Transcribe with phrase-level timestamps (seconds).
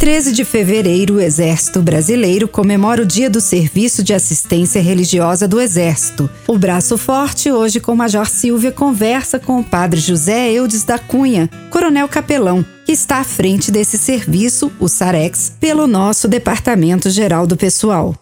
[0.00, 5.60] 13 de fevereiro, o Exército Brasileiro comemora o Dia do Serviço de Assistência Religiosa do
[5.60, 6.28] Exército.
[6.48, 10.98] O Braço Forte, hoje com o Major Silvia, conversa com o Padre José Eudes da
[10.98, 17.46] Cunha, coronel capelão, que está à frente desse serviço, o SAREX, pelo nosso Departamento Geral
[17.46, 18.14] do Pessoal.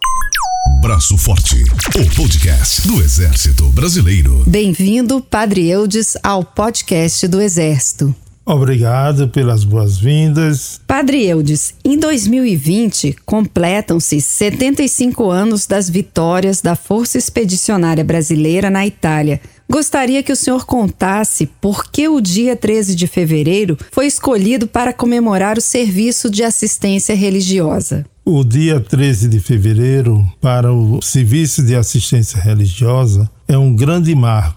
[0.82, 1.62] Braço Forte,
[1.96, 4.42] o podcast do Exército Brasileiro.
[4.48, 8.12] Bem-vindo, Padre Eudes, ao podcast do Exército.
[8.48, 10.80] Obrigado pelas boas-vindas.
[10.86, 19.38] Padre Eudes, em 2020 completam-se 75 anos das vitórias da Força Expedicionária Brasileira na Itália.
[19.70, 24.94] Gostaria que o senhor contasse por que o dia 13 de fevereiro foi escolhido para
[24.94, 28.06] comemorar o serviço de assistência religiosa.
[28.24, 34.56] O dia 13 de fevereiro para o serviço de assistência religiosa é um grande marco,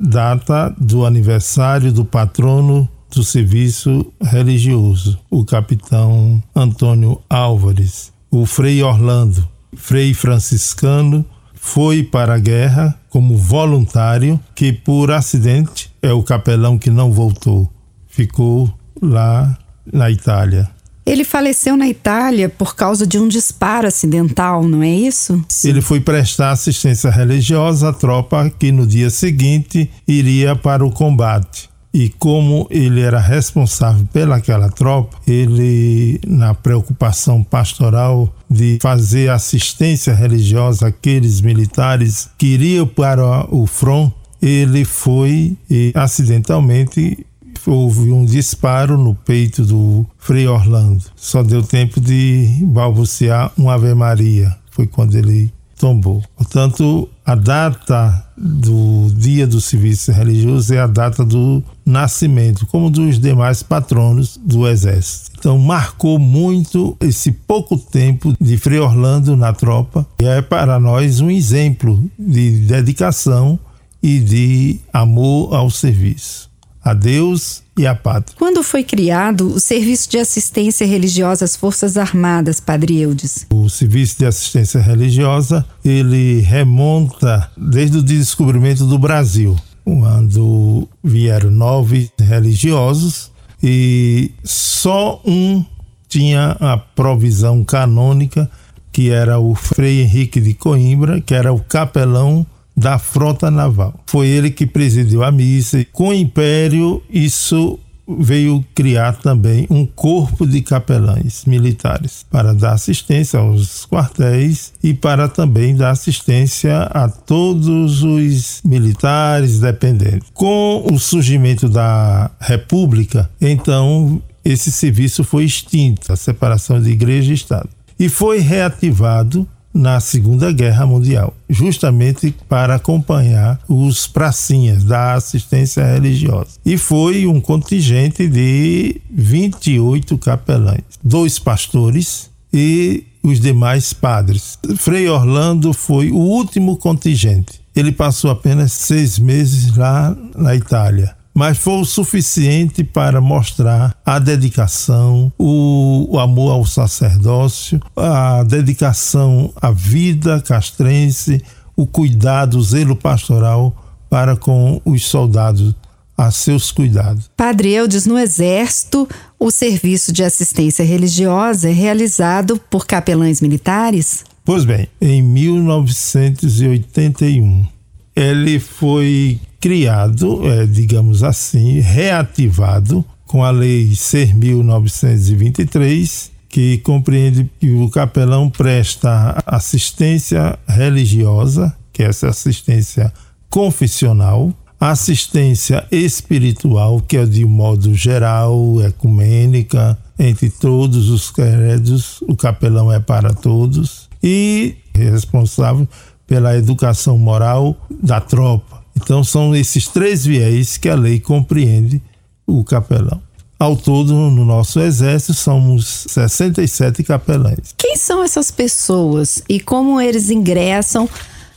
[0.00, 9.48] data do aniversário do patrono do serviço religioso, o capitão Antônio Álvares, o Frei Orlando,
[9.74, 16.90] Frei franciscano, foi para a guerra como voluntário, que por acidente é o capelão que
[16.90, 17.72] não voltou,
[18.06, 19.56] ficou lá
[19.90, 20.68] na Itália.
[21.06, 25.42] Ele faleceu na Itália por causa de um disparo acidental, não é isso?
[25.64, 31.70] Ele foi prestar assistência religiosa à tropa que no dia seguinte iria para o combate
[31.96, 40.88] e como ele era responsável pelaquela tropa, ele, na preocupação pastoral de fazer assistência religiosa
[40.88, 47.24] àqueles militares que iriam para o front, ele foi e acidentalmente
[47.66, 51.02] houve um disparo no peito do Frei Orlando.
[51.16, 54.54] Só deu tempo de balbuciar um Ave Maria.
[54.70, 56.22] Foi quando ele tombou.
[56.36, 63.20] Portanto, a data do dia do serviço religioso é a data do nascimento, como dos
[63.20, 65.30] demais patronos do Exército.
[65.38, 71.20] Então, marcou muito esse pouco tempo de Frei Orlando na tropa e é para nós
[71.20, 73.58] um exemplo de dedicação
[74.02, 76.46] e de amor ao serviço
[76.86, 78.36] a Deus e à pátria.
[78.38, 83.44] Quando foi criado o Serviço de Assistência Religiosa às Forças Armadas, Padre Eudes?
[83.52, 92.10] O Serviço de Assistência Religiosa, ele remonta desde o descobrimento do Brasil, quando vieram nove
[92.18, 93.30] religiosos
[93.62, 95.64] e só um
[96.08, 98.50] tinha a provisão canônica,
[98.90, 102.44] que era o Frei Henrique de Coimbra, que era o capelão
[102.76, 103.94] da frota naval.
[104.06, 105.86] Foi ele que presidiu a missa.
[105.92, 113.40] Com o Império, isso veio criar também um corpo de capelães militares para dar assistência
[113.40, 120.28] aos quartéis e para também dar assistência a todos os militares dependentes.
[120.32, 127.34] Com o surgimento da República, então esse serviço foi extinto, a separação de igreja e
[127.34, 127.68] Estado,
[127.98, 129.46] e foi reativado
[129.76, 136.58] na Segunda Guerra Mundial, justamente para acompanhar os pracinhas da assistência religiosa.
[136.64, 144.58] E foi um contingente de 28 capelães, dois pastores e os demais padres.
[144.76, 147.60] Frei Orlando foi o último contingente.
[147.74, 154.18] Ele passou apenas seis meses lá na Itália mas foi o suficiente para mostrar a
[154.18, 161.42] dedicação, o, o, amor ao sacerdócio, a dedicação à vida castrense,
[161.76, 163.76] o cuidado, o zelo pastoral
[164.08, 165.74] para com os soldados
[166.16, 167.30] a seus cuidados.
[167.36, 169.06] Padre Eudes, no Exército,
[169.38, 174.24] o serviço de assistência religiosa é realizado por capelães militares?
[174.42, 177.75] Pois bem, em 1981,
[178.16, 187.90] ele foi criado, é, digamos assim, reativado com a Lei 6.923, que compreende que o
[187.90, 193.12] capelão presta assistência religiosa, que é essa assistência
[193.50, 194.50] confessional,
[194.80, 203.00] assistência espiritual, que é de modo geral, ecumênica, entre todos os credos, o capelão é
[203.00, 205.86] para todos, e responsável
[206.26, 212.02] pela educação moral da tropa então são esses três viés que a lei compreende
[212.46, 213.20] o capelão.
[213.58, 217.74] Ao todo, no nosso exército, somos 67 capelães.
[217.76, 221.08] Quem são essas pessoas e como eles ingressam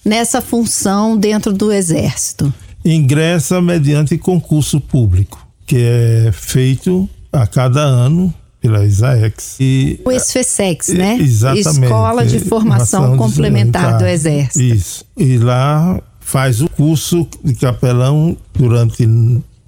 [0.03, 2.53] nessa função dentro do exército?
[2.85, 9.57] Ingressa mediante concurso público, que é feito a cada ano pela ISAEX.
[9.59, 11.17] E, o ESFESEX, né?
[11.19, 11.83] Exatamente.
[11.83, 14.61] Escola de Formação Complementar do Exército.
[14.61, 15.05] Isso.
[15.17, 19.07] E lá faz o curso de capelão durante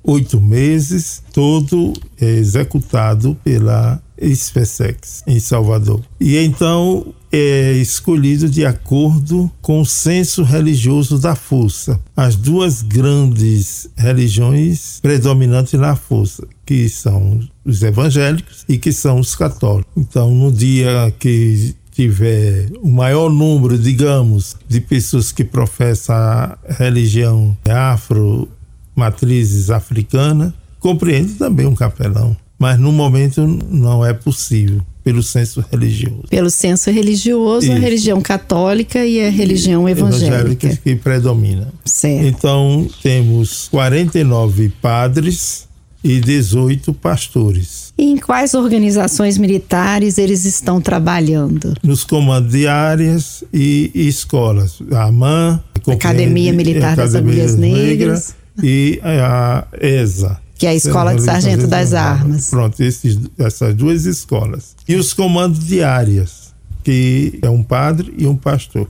[0.04, 6.02] oito meses, todo é executado pela SpaceX em Salvador.
[6.20, 12.00] E então é escolhido de acordo com o senso religioso da força.
[12.16, 19.34] As duas grandes religiões predominantes na força, que são os evangélicos e que são os
[19.36, 19.92] católicos.
[19.96, 27.58] Então, no dia que tiver o maior número, digamos, de pessoas que professam a religião
[27.70, 28.50] afro,
[28.96, 32.36] matrizes africana, compreende também um capelão.
[32.58, 36.24] Mas no momento não é possível pelo senso religioso.
[36.30, 37.76] Pelo senso religioso, Isso.
[37.76, 40.36] a religião católica e a religião evangélica.
[40.36, 41.68] evangélica que predomina.
[41.86, 42.26] Certo.
[42.26, 45.68] Então, temos 49 padres
[46.04, 47.94] e 18 pastores.
[47.98, 51.76] E em quais organizações militares eles estão trabalhando?
[51.84, 54.82] Nos comandos de áreas e, e escolas.
[54.92, 60.41] A AMAN, Academia Militar das Agulhas Negras e a ESA.
[60.62, 62.52] Que é a Escola de Sargento das Armas.
[62.52, 64.76] Pronto, esses, essas duas escolas.
[64.88, 66.54] E os comandos de áreas,
[66.84, 68.88] que é um padre e um pastor.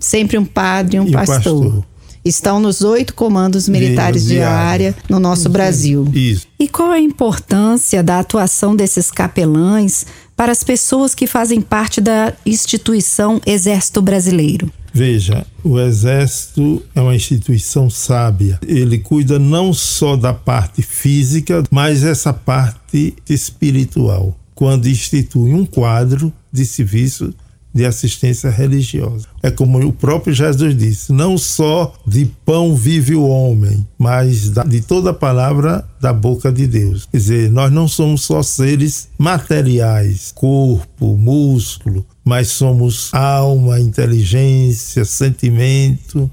[0.00, 1.36] Sempre um padre e um, e pastor.
[1.36, 1.84] um pastor.
[2.24, 6.10] Estão nos oito comandos militares de, de área no nosso Brasil.
[6.12, 6.48] Isso.
[6.58, 10.04] E qual a importância da atuação desses capelães
[10.36, 14.70] para as pessoas que fazem parte da instituição Exército Brasileiro?
[14.92, 18.58] Veja, o Exército é uma instituição sábia.
[18.66, 24.36] Ele cuida não só da parte física, mas essa parte espiritual.
[24.54, 27.34] Quando institui um quadro de serviço
[27.74, 29.26] de assistência religiosa.
[29.42, 34.80] É como o próprio Jesus disse: não só de pão vive o homem, mas de
[34.80, 37.06] toda a palavra da boca de Deus.
[37.10, 46.30] Quer dizer, nós não somos só seres materiais, corpo, músculo, mas somos alma, inteligência, sentimento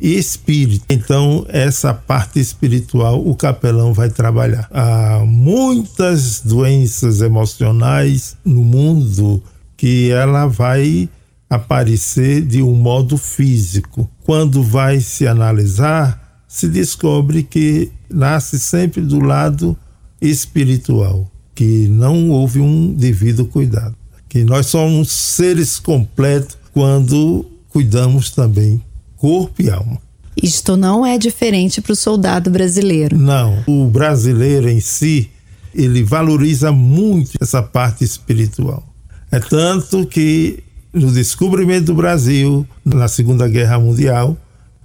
[0.00, 0.84] e espírito.
[0.88, 4.66] Então, essa parte espiritual o capelão vai trabalhar.
[4.72, 9.42] Há muitas doenças emocionais no mundo
[9.80, 11.08] que ela vai
[11.48, 14.06] aparecer de um modo físico.
[14.24, 19.74] Quando vai se analisar, se descobre que nasce sempre do lado
[20.20, 23.96] espiritual, que não houve um devido cuidado
[24.28, 28.80] que nós somos seres completos quando cuidamos também
[29.16, 29.98] corpo e alma.
[30.40, 33.18] Isto não é diferente para o soldado brasileiro.
[33.18, 35.30] Não, o brasileiro em si,
[35.74, 38.89] ele valoriza muito essa parte espiritual.
[39.32, 40.62] É tanto que
[40.92, 44.36] no descobrimento do Brasil, na Segunda Guerra Mundial,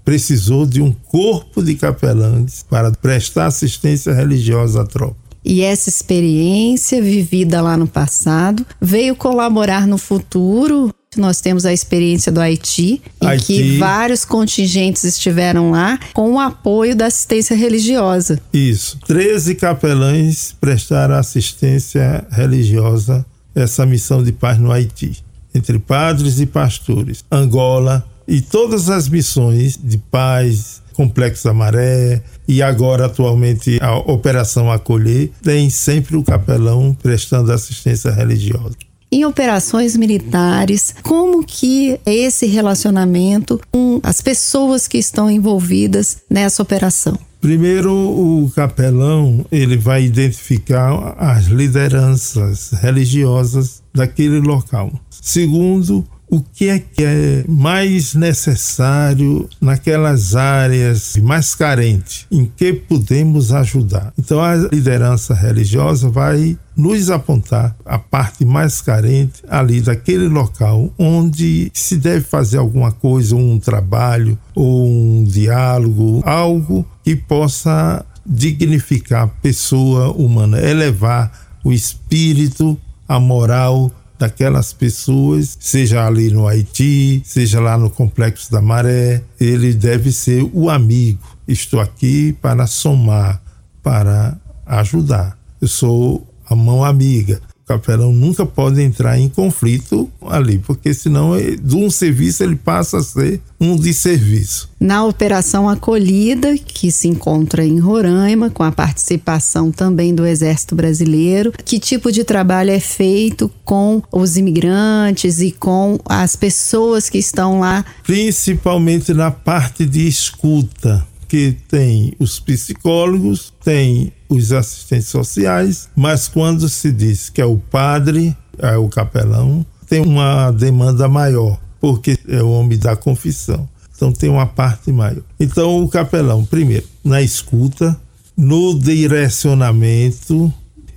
[0.03, 5.17] precisou de um corpo de capelães para prestar assistência religiosa à tropa.
[5.43, 10.91] E essa experiência vivida lá no passado veio colaborar no futuro.
[11.15, 13.45] Nós temos a experiência do Haiti, em Haiti.
[13.45, 18.39] que vários contingentes estiveram lá com o apoio da assistência religiosa.
[18.51, 18.99] Isso.
[19.07, 23.25] 13 capelães prestaram assistência religiosa
[23.55, 25.23] essa missão de paz no Haiti,
[25.53, 27.23] entre padres e pastores.
[27.31, 34.71] Angola e todas as missões de paz, Complexo da Maré e agora atualmente a Operação
[34.71, 38.75] Acolher, tem sempre o capelão prestando assistência religiosa.
[39.15, 46.61] Em operações militares, como que é esse relacionamento com as pessoas que estão envolvidas nessa
[46.61, 47.17] operação?
[47.39, 54.91] Primeiro, o capelão ele vai identificar as lideranças religiosas daquele local.
[55.09, 63.53] Segundo, o que é que é mais necessário naquelas áreas mais carentes, em que podemos
[63.53, 64.11] ajudar.
[64.19, 71.71] Então a liderança religiosa vai nos apontar a parte mais carente ali daquele local onde
[71.73, 79.27] se deve fazer alguma coisa, um trabalho ou um diálogo, algo que possa dignificar a
[79.27, 81.31] pessoa humana, elevar
[81.63, 82.77] o espírito,
[83.07, 89.73] a moral daquelas pessoas, seja ali no Haiti, seja lá no Complexo da Maré, ele
[89.73, 91.19] deve ser o amigo.
[91.47, 93.41] Estou aqui para somar,
[93.83, 95.37] para ajudar.
[95.61, 101.75] Eu sou a mão amiga capelão nunca pode entrar em conflito ali, porque senão de
[101.75, 104.69] um serviço ele passa a ser um de serviço.
[104.79, 111.51] Na operação acolhida, que se encontra em Roraima, com a participação também do Exército Brasileiro,
[111.63, 117.59] que tipo de trabalho é feito com os imigrantes e com as pessoas que estão
[117.59, 117.83] lá?
[118.03, 126.67] Principalmente na parte de escuta que tem os psicólogos, tem os assistentes sociais, mas quando
[126.67, 132.41] se diz que é o padre, é o capelão, tem uma demanda maior, porque é
[132.41, 133.67] o homem da confissão.
[133.95, 135.21] Então tem uma parte maior.
[135.39, 137.99] Então o capelão, primeiro, na escuta,
[138.35, 140.53] no direcionamento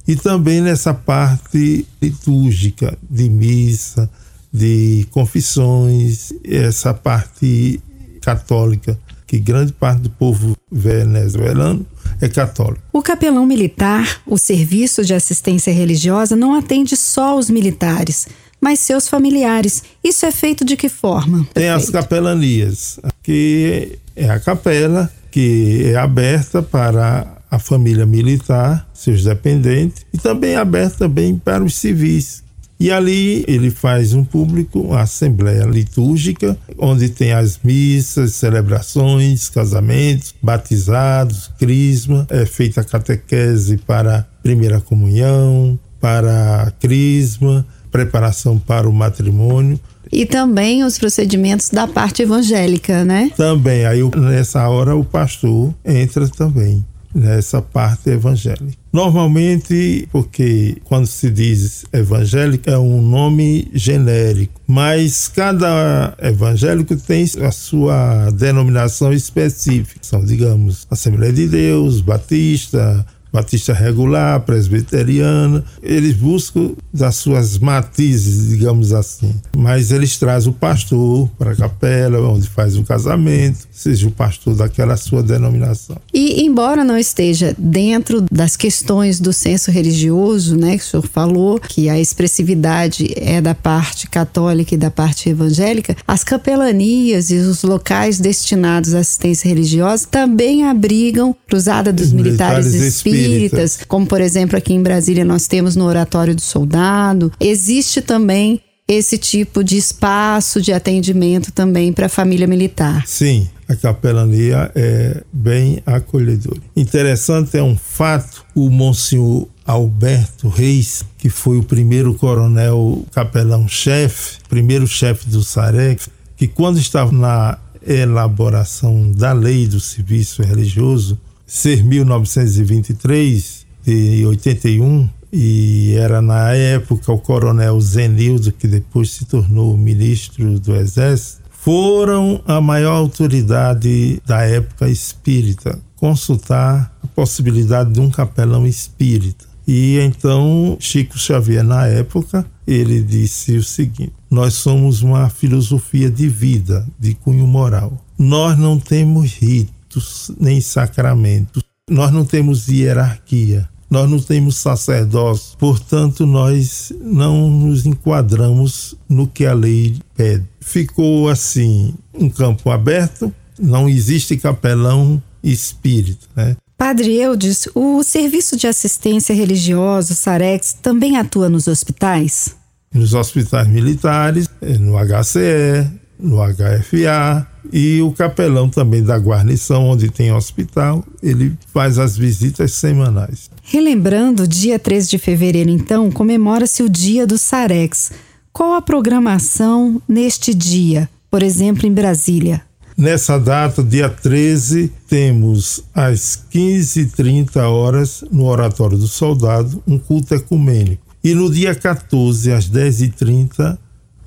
[0.07, 4.11] e também nessa parte litúrgica de missa,
[4.53, 7.81] de confissões, essa parte
[8.21, 11.87] católica que grande parte do povo venezuelano
[12.19, 12.81] é católico.
[12.93, 18.27] O capelão militar, o serviço de assistência religiosa, não atende só os militares,
[18.59, 19.85] mas seus familiares.
[20.03, 21.47] Isso é feito de que forma?
[21.53, 29.23] Tem as capelanias, que é a capela que é aberta para a família militar, seus
[29.23, 32.43] dependentes, e também é aberta também para os civis,
[32.81, 40.35] e ali ele faz um público, uma assembleia litúrgica, onde tem as missas, celebrações, casamentos,
[40.41, 49.81] batizados, crisma, é feita a catequese para primeira comunhão, para crisma, preparação para o matrimônio.
[50.11, 53.31] E também os procedimentos da parte evangélica, né?
[53.37, 53.85] Também.
[53.85, 58.77] Aí nessa hora o pastor entra também nessa parte evangélica.
[58.93, 67.51] Normalmente, porque quando se diz evangélico é um nome genérico, mas cada evangélico tem a
[67.51, 70.01] sua denominação específica.
[70.03, 78.93] São, digamos, Assembleia de Deus, Batista, batista regular, presbiteriana, eles buscam das suas matizes, digamos
[78.93, 79.35] assim.
[79.57, 84.55] Mas eles trazem o pastor para a capela, onde faz o casamento, seja o pastor
[84.55, 85.97] daquela sua denominação.
[86.13, 91.61] E embora não esteja dentro das questões do senso religioso, né, que o senhor falou,
[91.61, 97.63] que a expressividade é da parte católica e da parte evangélica, as capelanias e os
[97.63, 104.21] locais destinados à assistência religiosa também abrigam cruzada dos militares, militares espíritas espíritas, como por
[104.21, 107.33] exemplo aqui em Brasília nós temos no Oratório do Soldado.
[107.41, 113.07] Existe também esse tipo de espaço de atendimento também para a família militar.
[113.07, 116.61] Sim, a capelania é bem acolhedora.
[116.75, 124.87] Interessante é um fato, o Monsenhor Alberto Reis, que foi o primeiro coronel capelão-chefe, primeiro
[124.87, 133.67] chefe do SAREC, que quando estava na elaboração da lei do serviço religioso, ser 1923
[133.83, 140.77] de 81 e era na época o coronel Zenildo, que depois se tornou ministro do
[140.77, 149.47] Exército, foram a maior autoridade da época espírita consultar a possibilidade de um capelão espírita.
[149.67, 156.29] E então Chico Xavier, na época, ele disse o seguinte: Nós somos uma filosofia de
[156.29, 157.93] vida, de cunho moral.
[158.19, 161.63] Nós não temos rito ritos nem sacramentos.
[161.91, 169.47] Nós não temos hierarquia, nós não temos sacerdócio, portanto, nós não nos enquadramos no que
[169.47, 170.45] a lei pede.
[170.61, 176.57] Ficou assim um campo aberto, não existe capelão espírito, né?
[176.77, 182.55] Padre Eudes, o Serviço de Assistência Religiosa, SAREX, também atua nos hospitais?
[182.95, 190.33] Nos hospitais militares, no HCE, no HFA, e o capelão também da guarnição, onde tem
[190.33, 193.51] hospital, ele faz as visitas semanais.
[193.63, 198.13] Relembrando, dia 13 de fevereiro, então, comemora-se o Dia do Sarex.
[198.53, 202.63] Qual a programação neste dia, por exemplo, em Brasília?
[202.97, 211.03] Nessa data, dia 13, temos às 15h30 horas, no Oratório do Soldado, um culto ecumênico.
[211.23, 213.79] E no dia 14, às 10h30,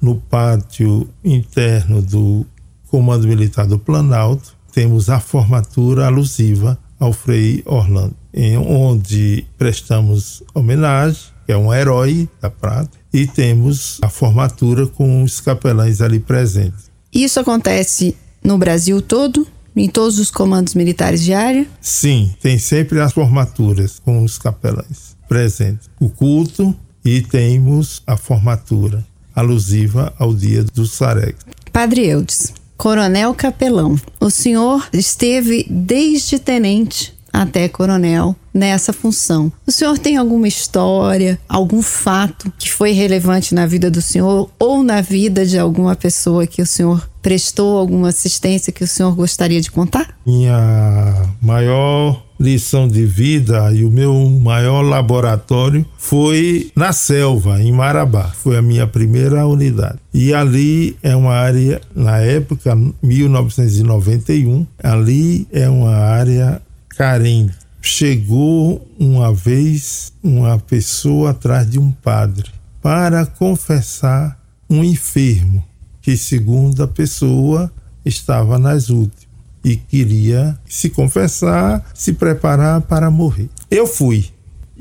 [0.02, 2.46] no pátio interno do
[2.88, 11.22] Comando Militar do Planalto, temos a formatura alusiva ao Frei Orlando, em onde prestamos homenagem,
[11.46, 16.92] que é um herói da prata, e temos a formatura com os capelães ali presentes.
[17.14, 19.48] Isso acontece no Brasil todo?
[19.76, 21.66] Em todos os comandos militares de área?
[21.80, 25.90] Sim, tem sempre as formaturas com os capelães presentes.
[26.00, 31.36] O culto e temos a formatura alusiva ao dia do Sarec.
[31.72, 33.96] Padre Eudes, Coronel Capelão.
[34.20, 39.52] O senhor esteve desde tenente até coronel nessa função.
[39.66, 44.84] O senhor tem alguma história, algum fato que foi relevante na vida do senhor ou
[44.84, 49.62] na vida de alguma pessoa que o senhor prestou alguma assistência que o senhor gostaria
[49.62, 50.18] de contar?
[50.26, 58.30] Minha maior lição de vida e o meu maior laboratório foi na selva, em Marabá.
[58.30, 60.00] Foi a minha primeira unidade.
[60.12, 67.54] E ali é uma área, na época, 1991, ali é uma área carente.
[67.80, 72.50] Chegou uma vez uma pessoa atrás de um padre
[72.82, 75.64] para confessar um enfermo
[76.02, 77.72] que, segundo a pessoa,
[78.04, 79.31] estava nas últimas.
[79.64, 83.50] E queria se confessar, se preparar para morrer.
[83.70, 84.26] Eu fui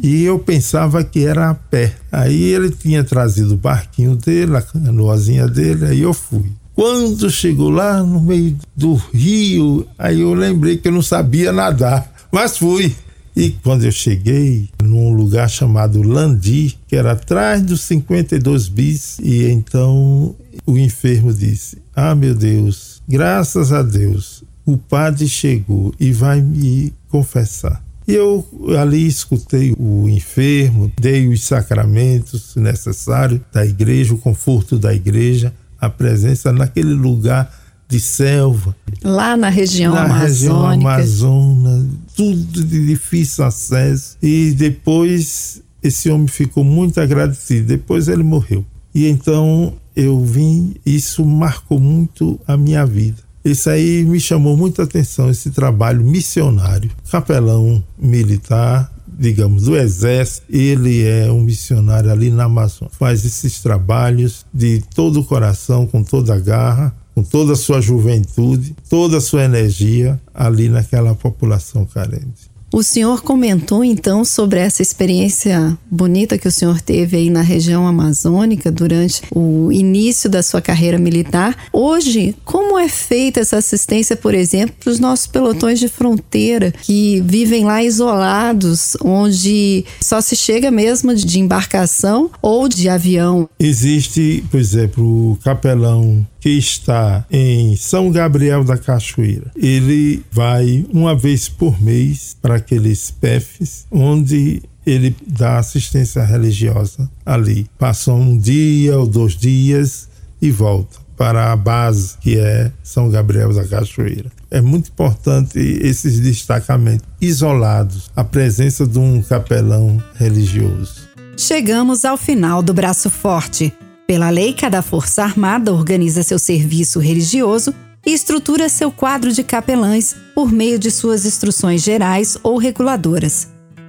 [0.02, 1.94] e eu pensava que era a pé.
[2.10, 6.52] Aí ele tinha trazido o barquinho dele, a canoazinha dele, aí eu fui.
[6.74, 12.10] Quando chegou lá no meio do rio, aí eu lembrei que eu não sabia nadar,
[12.32, 12.94] mas fui.
[13.36, 19.44] E quando eu cheguei num lugar chamado Landi, que era atrás dos 52 bis, e
[19.50, 20.34] então
[20.66, 24.42] o enfermo disse: Ah, meu Deus, graças a Deus,
[24.72, 27.82] o padre chegou e vai me confessar.
[28.06, 28.44] E eu
[28.78, 35.88] ali escutei o enfermo, dei os sacramentos necessários da igreja, o conforto da igreja, a
[35.88, 37.52] presença naquele lugar
[37.88, 38.74] de selva.
[39.02, 40.26] Lá na região na amazônica.
[40.26, 44.16] região amazônica, tudo de difícil acesso.
[44.22, 47.66] E depois esse homem ficou muito agradecido.
[47.66, 48.64] Depois ele morreu.
[48.94, 53.29] E então eu vim, isso marcou muito a minha vida.
[53.44, 56.90] Isso aí me chamou muita atenção, esse trabalho missionário.
[57.10, 62.92] Capelão militar, digamos, do exército, ele é um missionário ali na Amazônia.
[62.98, 67.80] Faz esses trabalhos de todo o coração, com toda a garra, com toda a sua
[67.80, 72.49] juventude, toda a sua energia ali naquela população carente.
[72.72, 77.84] O senhor comentou então sobre essa experiência bonita que o senhor teve aí na região
[77.84, 81.56] amazônica durante o início da sua carreira militar.
[81.72, 87.20] Hoje, como é feita essa assistência, por exemplo, para os nossos pelotões de fronteira que
[87.22, 93.48] vivem lá isolados, onde só se chega mesmo de embarcação ou de avião?
[93.58, 99.50] Existe, por exemplo, o capelão que está em São Gabriel da Cachoeira.
[99.54, 107.66] Ele vai uma vez por mês para aqueles PEFs, onde ele dá assistência religiosa ali.
[107.78, 110.08] Passa um dia ou dois dias
[110.40, 114.30] e volta para a base que é São Gabriel da Cachoeira.
[114.50, 121.10] É muito importante esses destacamentos isolados, a presença de um capelão religioso.
[121.36, 123.72] Chegamos ao final do Braço Forte.
[124.10, 127.72] Pela lei, cada Força Armada organiza seu serviço religioso
[128.04, 133.46] e estrutura seu quadro de capelães por meio de suas instruções gerais ou reguladoras.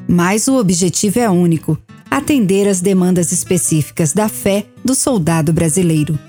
[0.08, 1.76] Mas o objetivo é único:
[2.08, 6.20] atender às demandas específicas da fé do soldado brasileiro.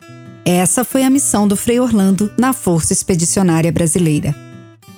[0.42, 4.34] Essa foi a missão do Frei Orlando na Força Expedicionária Brasileira.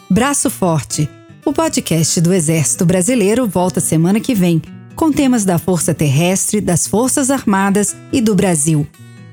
[0.09, 1.11] Braço Forte,
[1.45, 4.63] o podcast do Exército Brasileiro volta semana que vem
[4.95, 8.87] com temas da Força Terrestre, das Forças Armadas e do Brasil.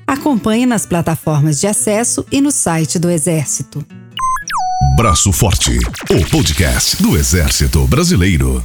[0.06, 3.84] Acompanhe nas plataformas de acesso e no site do Exército.
[4.96, 5.78] Braço Forte,
[6.10, 8.62] o podcast do Exército Brasileiro.